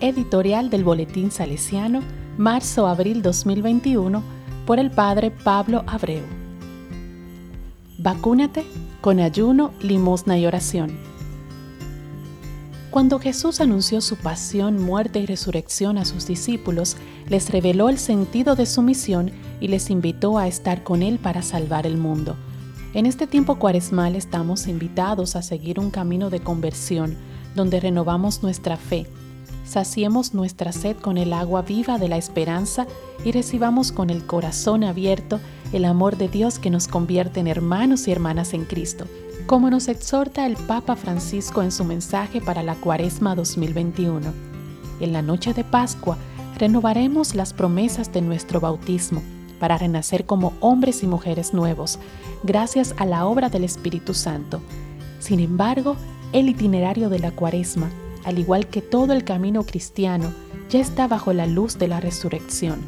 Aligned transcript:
Editorial 0.00 0.70
del 0.70 0.84
Boletín 0.84 1.32
Salesiano, 1.32 2.02
marzo-abril 2.36 3.20
2021, 3.20 4.22
por 4.64 4.78
el 4.78 4.92
Padre 4.92 5.32
Pablo 5.32 5.82
Abreu. 5.88 6.22
Vacúnate 7.98 8.64
con 9.00 9.18
ayuno, 9.18 9.72
limosna 9.80 10.38
y 10.38 10.46
oración. 10.46 10.96
Cuando 12.92 13.18
Jesús 13.18 13.60
anunció 13.60 14.00
su 14.00 14.16
pasión, 14.16 14.80
muerte 14.80 15.18
y 15.18 15.26
resurrección 15.26 15.98
a 15.98 16.04
sus 16.04 16.28
discípulos, 16.28 16.96
les 17.28 17.50
reveló 17.50 17.88
el 17.88 17.98
sentido 17.98 18.54
de 18.54 18.66
su 18.66 18.82
misión 18.82 19.32
y 19.60 19.66
les 19.66 19.90
invitó 19.90 20.38
a 20.38 20.46
estar 20.46 20.84
con 20.84 21.02
Él 21.02 21.18
para 21.18 21.42
salvar 21.42 21.88
el 21.88 21.96
mundo. 21.96 22.36
En 22.94 23.04
este 23.04 23.26
tiempo 23.26 23.58
cuaresmal 23.58 24.14
estamos 24.14 24.68
invitados 24.68 25.34
a 25.34 25.42
seguir 25.42 25.80
un 25.80 25.90
camino 25.90 26.30
de 26.30 26.38
conversión 26.38 27.16
donde 27.56 27.80
renovamos 27.80 28.44
nuestra 28.44 28.76
fe, 28.76 29.08
saciemos 29.68 30.34
nuestra 30.34 30.72
sed 30.72 30.96
con 30.96 31.18
el 31.18 31.32
agua 31.32 31.62
viva 31.62 31.98
de 31.98 32.08
la 32.08 32.16
esperanza 32.16 32.86
y 33.24 33.32
recibamos 33.32 33.92
con 33.92 34.10
el 34.10 34.24
corazón 34.24 34.82
abierto 34.82 35.40
el 35.72 35.84
amor 35.84 36.16
de 36.16 36.28
Dios 36.28 36.58
que 36.58 36.70
nos 36.70 36.88
convierte 36.88 37.40
en 37.40 37.46
hermanos 37.46 38.08
y 38.08 38.12
hermanas 38.12 38.54
en 38.54 38.64
Cristo, 38.64 39.06
como 39.46 39.70
nos 39.70 39.88
exhorta 39.88 40.46
el 40.46 40.56
Papa 40.56 40.96
Francisco 40.96 41.62
en 41.62 41.70
su 41.70 41.84
mensaje 41.84 42.40
para 42.40 42.62
la 42.62 42.74
Cuaresma 42.76 43.34
2021. 43.34 44.32
En 45.00 45.12
la 45.12 45.20
noche 45.22 45.52
de 45.52 45.64
Pascua 45.64 46.16
renovaremos 46.58 47.34
las 47.34 47.52
promesas 47.52 48.12
de 48.12 48.22
nuestro 48.22 48.60
bautismo 48.60 49.22
para 49.60 49.76
renacer 49.76 50.24
como 50.24 50.54
hombres 50.60 51.02
y 51.02 51.06
mujeres 51.06 51.52
nuevos, 51.52 51.98
gracias 52.42 52.94
a 52.96 53.04
la 53.04 53.26
obra 53.26 53.50
del 53.50 53.64
Espíritu 53.64 54.14
Santo. 54.14 54.60
Sin 55.18 55.40
embargo, 55.40 55.96
el 56.32 56.48
itinerario 56.48 57.08
de 57.08 57.18
la 57.18 57.32
cuaresma, 57.32 57.90
al 58.28 58.38
igual 58.38 58.66
que 58.66 58.82
todo 58.82 59.14
el 59.14 59.24
camino 59.24 59.64
cristiano, 59.64 60.30
ya 60.68 60.80
está 60.80 61.08
bajo 61.08 61.32
la 61.32 61.46
luz 61.46 61.78
de 61.78 61.88
la 61.88 61.98
resurrección, 61.98 62.78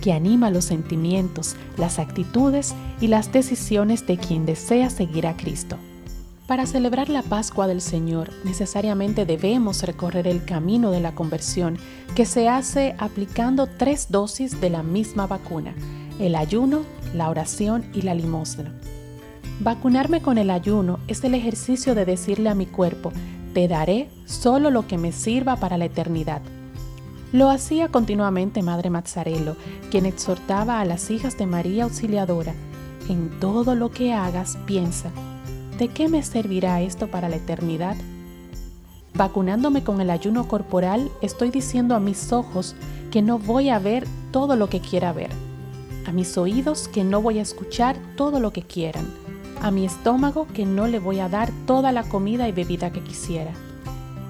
que 0.00 0.12
anima 0.12 0.52
los 0.52 0.66
sentimientos, 0.66 1.56
las 1.76 1.98
actitudes 1.98 2.76
y 3.00 3.08
las 3.08 3.32
decisiones 3.32 4.06
de 4.06 4.18
quien 4.18 4.46
desea 4.46 4.90
seguir 4.90 5.26
a 5.26 5.36
Cristo. 5.36 5.78
Para 6.46 6.64
celebrar 6.66 7.08
la 7.08 7.22
Pascua 7.22 7.66
del 7.66 7.80
Señor, 7.80 8.30
necesariamente 8.44 9.26
debemos 9.26 9.82
recorrer 9.82 10.28
el 10.28 10.44
camino 10.44 10.92
de 10.92 11.00
la 11.00 11.12
conversión 11.16 11.76
que 12.14 12.24
se 12.24 12.48
hace 12.48 12.94
aplicando 12.98 13.66
tres 13.66 14.12
dosis 14.12 14.60
de 14.60 14.70
la 14.70 14.84
misma 14.84 15.26
vacuna, 15.26 15.74
el 16.20 16.36
ayuno, 16.36 16.82
la 17.14 17.30
oración 17.30 17.84
y 17.92 18.02
la 18.02 18.14
limosna. 18.14 18.72
Vacunarme 19.58 20.22
con 20.22 20.38
el 20.38 20.50
ayuno 20.50 21.00
es 21.08 21.24
el 21.24 21.34
ejercicio 21.34 21.96
de 21.96 22.04
decirle 22.04 22.48
a 22.48 22.54
mi 22.54 22.66
cuerpo, 22.66 23.12
te 23.54 23.68
daré 23.68 24.10
solo 24.26 24.70
lo 24.70 24.86
que 24.86 24.98
me 24.98 25.12
sirva 25.12 25.56
para 25.56 25.78
la 25.78 25.86
eternidad. 25.86 26.42
Lo 27.32 27.48
hacía 27.48 27.88
continuamente 27.88 28.62
Madre 28.62 28.90
Mazzarello, 28.90 29.56
quien 29.90 30.06
exhortaba 30.06 30.80
a 30.80 30.84
las 30.84 31.10
hijas 31.10 31.38
de 31.38 31.46
María 31.46 31.84
Auxiliadora, 31.84 32.52
en 33.08 33.38
todo 33.40 33.74
lo 33.74 33.90
que 33.90 34.12
hagas 34.12 34.58
piensa, 34.66 35.10
¿de 35.78 35.88
qué 35.88 36.08
me 36.08 36.22
servirá 36.22 36.80
esto 36.80 37.08
para 37.08 37.28
la 37.28 37.36
eternidad? 37.36 37.96
Vacunándome 39.14 39.84
con 39.84 40.00
el 40.00 40.10
ayuno 40.10 40.48
corporal, 40.48 41.10
estoy 41.22 41.50
diciendo 41.50 41.94
a 41.94 42.00
mis 42.00 42.32
ojos 42.32 42.74
que 43.10 43.22
no 43.22 43.38
voy 43.38 43.68
a 43.68 43.78
ver 43.78 44.06
todo 44.32 44.56
lo 44.56 44.68
que 44.68 44.80
quiera 44.80 45.12
ver, 45.12 45.30
a 46.06 46.12
mis 46.12 46.36
oídos 46.36 46.88
que 46.88 47.04
no 47.04 47.22
voy 47.22 47.38
a 47.38 47.42
escuchar 47.42 47.96
todo 48.16 48.40
lo 48.40 48.52
que 48.52 48.62
quieran, 48.62 49.06
a 49.60 49.70
mi 49.70 49.84
estómago 49.84 50.46
que 50.52 50.66
no 50.66 50.86
le 50.86 50.98
voy 50.98 51.20
a 51.20 51.28
dar 51.28 51.50
toda 51.66 51.92
la 51.92 52.02
comida 52.02 52.48
y 52.48 52.52
bebida 52.52 52.90
que 52.92 53.00
quisiera, 53.00 53.52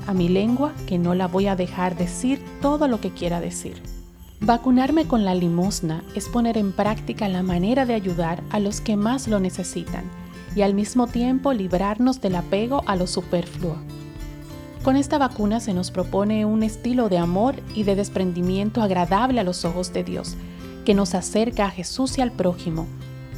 a 0.07 0.15
mi 0.15 0.29
lengua 0.29 0.73
que 0.87 0.99
no 0.99 1.15
la 1.15 1.27
voy 1.27 1.47
a 1.47 1.57
dejar 1.57 1.97
decir 1.97 2.43
todo 2.61 2.89
lo 2.89 3.01
que 3.01 3.11
quiera 3.11 3.41
decir. 3.41 3.83
Vacunarme 4.41 5.07
con 5.07 5.25
la 5.25 5.35
limosna 5.35 6.05
es 6.15 6.29
poner 6.29 6.59
en 6.59 6.73
práctica 6.73 7.29
la 7.29 7.43
manera 7.43 7.87
de 7.87 7.95
ayudar 7.95 8.43
a 8.51 8.59
los 8.59 8.81
que 8.81 8.97
más 8.97 9.29
lo 9.29 9.41
necesitan 9.41 10.05
y 10.55 10.63
al 10.63 10.75
mismo 10.75 11.07
tiempo 11.07 11.53
librarnos 11.53 12.21
del 12.21 12.37
apego 12.37 12.83
a 12.87 12.97
lo 12.97 13.07
superfluo. 13.07 13.77
Con 14.83 14.97
esta 14.97 15.17
vacuna 15.17 15.61
se 15.61 15.73
nos 15.73 15.91
propone 15.91 16.45
un 16.45 16.63
estilo 16.63 17.09
de 17.09 17.17
amor 17.17 17.57
y 17.75 17.85
de 17.85 17.97
desprendimiento 17.97 18.83
agradable 18.83 19.41
a 19.41 19.45
los 19.45 19.65
ojos 19.65 19.93
de 19.95 20.05
Dios, 20.05 20.37
que 20.85 20.95
nos 20.95 21.15
acerca 21.15 21.65
a 21.65 21.71
Jesús 21.71 22.19
y 22.19 22.21
al 22.21 22.31
prójimo, 22.31 22.87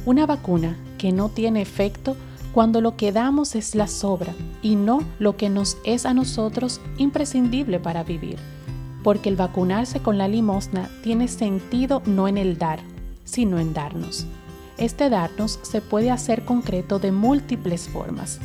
una 0.05 0.25
vacuna 0.25 0.77
que 0.97 1.11
no 1.11 1.29
tiene 1.29 1.61
efecto 1.61 2.15
cuando 2.53 2.81
lo 2.81 2.97
que 2.97 3.11
damos 3.11 3.55
es 3.55 3.75
la 3.75 3.87
sobra 3.87 4.33
y 4.61 4.75
no 4.75 5.03
lo 5.19 5.37
que 5.37 5.49
nos 5.49 5.77
es 5.85 6.05
a 6.05 6.13
nosotros 6.13 6.81
imprescindible 6.97 7.79
para 7.79 8.03
vivir. 8.03 8.37
Porque 9.03 9.29
el 9.29 9.35
vacunarse 9.35 9.99
con 9.99 10.17
la 10.17 10.27
limosna 10.27 10.89
tiene 11.03 11.27
sentido 11.27 12.01
no 12.05 12.27
en 12.27 12.37
el 12.37 12.57
dar, 12.57 12.79
sino 13.25 13.59
en 13.59 13.73
darnos. 13.73 14.25
Este 14.77 15.09
darnos 15.09 15.59
se 15.61 15.81
puede 15.81 16.11
hacer 16.11 16.45
concreto 16.45 16.99
de 16.99 17.11
múltiples 17.11 17.89
formas. 17.89 18.39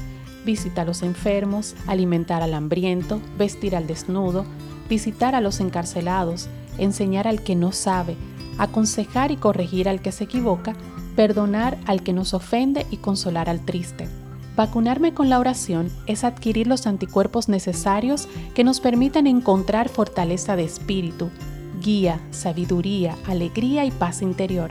Visitar 0.44 0.82
a 0.82 0.88
los 0.88 1.02
enfermos, 1.02 1.74
alimentar 1.86 2.42
al 2.42 2.54
hambriento, 2.54 3.20
vestir 3.38 3.76
al 3.76 3.86
desnudo, 3.86 4.44
visitar 4.88 5.34
a 5.34 5.40
los 5.40 5.60
encarcelados, 5.60 6.48
enseñar 6.78 7.28
al 7.28 7.42
que 7.42 7.54
no 7.54 7.72
sabe, 7.72 8.16
aconsejar 8.58 9.30
y 9.30 9.36
corregir 9.36 9.88
al 9.88 10.02
que 10.02 10.12
se 10.12 10.24
equivoca 10.24 10.74
perdonar 11.17 11.78
al 11.87 12.03
que 12.03 12.12
nos 12.12 12.34
ofende 12.34 12.87
y 12.91 12.99
consolar 12.99 13.49
al 13.49 13.65
triste. 13.65 14.09
Vacunarme 14.56 15.15
con 15.15 15.31
la 15.31 15.39
oración 15.39 15.91
es 16.06 16.25
adquirir 16.25 16.67
los 16.67 16.87
anticuerpos 16.87 17.49
necesarios 17.49 18.28
que 18.55 18.65
nos 18.65 18.81
permiten 18.81 19.27
encontrar 19.27 19.89
fortaleza 19.89 20.56
de 20.56 20.65
espíritu, 20.65 21.31
guía, 21.83 22.21
sabiduría, 22.31 23.17
alegría 23.27 23.84
y 23.87 23.91
paz 23.91 24.21
interior. 24.21 24.71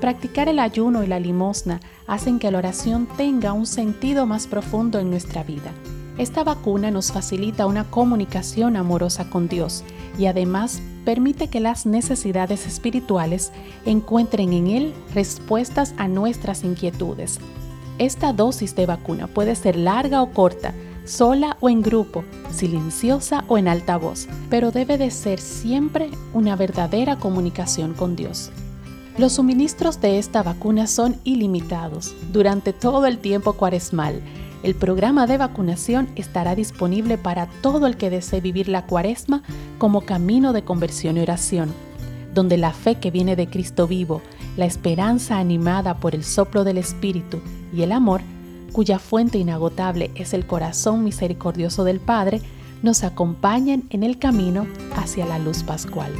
Practicar 0.00 0.48
el 0.50 0.58
ayuno 0.58 1.02
y 1.02 1.06
la 1.06 1.18
limosna 1.18 1.80
hacen 2.06 2.38
que 2.38 2.50
la 2.50 2.58
oración 2.58 3.08
tenga 3.16 3.54
un 3.54 3.66
sentido 3.66 4.26
más 4.26 4.46
profundo 4.46 4.98
en 4.98 5.08
nuestra 5.08 5.42
vida. 5.42 5.72
Esta 6.18 6.44
vacuna 6.44 6.90
nos 6.90 7.12
facilita 7.12 7.66
una 7.66 7.84
comunicación 7.84 8.76
amorosa 8.76 9.28
con 9.28 9.48
Dios 9.48 9.84
y 10.18 10.26
además 10.26 10.80
permite 11.04 11.48
que 11.48 11.60
las 11.60 11.84
necesidades 11.84 12.66
espirituales 12.66 13.52
encuentren 13.84 14.54
en 14.54 14.66
Él 14.68 14.94
respuestas 15.14 15.94
a 15.98 16.08
nuestras 16.08 16.64
inquietudes. 16.64 17.38
Esta 17.98 18.32
dosis 18.32 18.74
de 18.74 18.86
vacuna 18.86 19.26
puede 19.26 19.54
ser 19.56 19.76
larga 19.76 20.22
o 20.22 20.32
corta, 20.32 20.72
sola 21.04 21.58
o 21.60 21.68
en 21.68 21.82
grupo, 21.82 22.24
silenciosa 22.50 23.44
o 23.48 23.58
en 23.58 23.68
alta 23.68 23.98
voz, 23.98 24.26
pero 24.48 24.70
debe 24.70 24.96
de 24.96 25.10
ser 25.10 25.38
siempre 25.38 26.10
una 26.32 26.56
verdadera 26.56 27.16
comunicación 27.16 27.92
con 27.92 28.16
Dios. 28.16 28.50
Los 29.18 29.34
suministros 29.34 30.00
de 30.00 30.18
esta 30.18 30.42
vacuna 30.42 30.86
son 30.86 31.16
ilimitados 31.24 32.14
durante 32.32 32.72
todo 32.72 33.06
el 33.06 33.18
tiempo 33.18 33.52
cuaresmal 33.52 34.22
el 34.66 34.74
programa 34.74 35.28
de 35.28 35.38
vacunación 35.38 36.08
estará 36.16 36.56
disponible 36.56 37.18
para 37.18 37.46
todo 37.46 37.86
el 37.86 37.96
que 37.96 38.10
desee 38.10 38.40
vivir 38.40 38.68
la 38.68 38.84
cuaresma 38.84 39.44
como 39.78 40.00
camino 40.00 40.52
de 40.52 40.64
conversión 40.64 41.16
y 41.16 41.20
oración, 41.20 41.72
donde 42.34 42.56
la 42.56 42.72
fe 42.72 42.96
que 42.96 43.12
viene 43.12 43.36
de 43.36 43.46
Cristo 43.46 43.86
vivo, 43.86 44.22
la 44.56 44.64
esperanza 44.64 45.38
animada 45.38 45.98
por 45.98 46.16
el 46.16 46.24
soplo 46.24 46.64
del 46.64 46.78
Espíritu 46.78 47.38
y 47.72 47.82
el 47.82 47.92
amor, 47.92 48.22
cuya 48.72 48.98
fuente 48.98 49.38
inagotable 49.38 50.10
es 50.16 50.34
el 50.34 50.48
corazón 50.48 51.04
misericordioso 51.04 51.84
del 51.84 52.00
Padre, 52.00 52.40
nos 52.82 53.04
acompañen 53.04 53.84
en 53.90 54.02
el 54.02 54.18
camino 54.18 54.66
hacia 54.96 55.26
la 55.26 55.38
luz 55.38 55.62
pascual. 55.62 56.10